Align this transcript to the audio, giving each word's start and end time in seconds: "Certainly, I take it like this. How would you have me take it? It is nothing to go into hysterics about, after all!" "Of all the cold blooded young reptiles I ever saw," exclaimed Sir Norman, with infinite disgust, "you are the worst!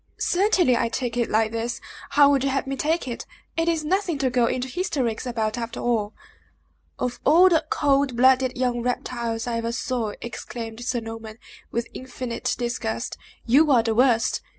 "Certainly, 0.17 0.77
I 0.77 0.89
take 0.89 1.15
it 1.15 1.29
like 1.29 1.51
this. 1.51 1.79
How 2.09 2.31
would 2.31 2.43
you 2.43 2.49
have 2.49 2.65
me 2.65 2.75
take 2.75 3.07
it? 3.07 3.27
It 3.55 3.67
is 3.69 3.85
nothing 3.85 4.17
to 4.17 4.31
go 4.31 4.47
into 4.47 4.67
hysterics 4.67 5.27
about, 5.27 5.59
after 5.59 5.79
all!" 5.79 6.15
"Of 6.97 7.19
all 7.23 7.49
the 7.49 7.63
cold 7.69 8.15
blooded 8.17 8.57
young 8.57 8.81
reptiles 8.81 9.45
I 9.45 9.57
ever 9.57 9.71
saw," 9.71 10.13
exclaimed 10.19 10.83
Sir 10.83 11.01
Norman, 11.01 11.37
with 11.69 11.87
infinite 11.93 12.55
disgust, 12.57 13.15
"you 13.45 13.69
are 13.71 13.83
the 13.83 13.93
worst! 13.93 14.41